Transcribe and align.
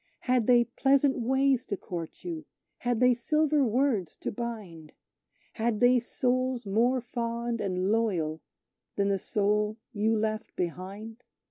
Had 0.21 0.47
they 0.47 0.63
pleasant 0.63 1.19
ways 1.19 1.63
to 1.67 1.77
court 1.77 2.23
you 2.23 2.45
had 2.79 2.99
they 2.99 3.13
silver 3.13 3.63
words 3.63 4.15
to 4.21 4.31
bind? 4.31 4.93
Had 5.53 5.79
they 5.79 5.99
souls 5.99 6.65
more 6.65 7.01
fond 7.01 7.61
and 7.61 7.91
loyal 7.91 8.41
than 8.95 9.09
the 9.09 9.19
soul 9.19 9.77
you 9.93 10.17
left 10.17 10.55
behind? 10.55 11.23